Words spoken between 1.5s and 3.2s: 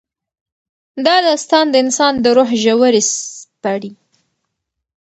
د انسان د روح ژورې